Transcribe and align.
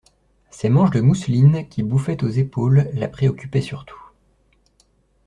Ses 0.49 0.69
manches 0.69 0.89
de 0.89 1.01
mousseline 1.01 1.69
qui 1.69 1.83
bouffaient 1.83 2.23
aux 2.23 2.27
épaules 2.27 2.89
la 2.95 3.07
préoccupaient 3.07 3.61
surtout. 3.61 4.01